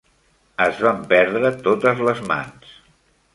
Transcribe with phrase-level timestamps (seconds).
[0.63, 2.75] Es van perdre totes les mans.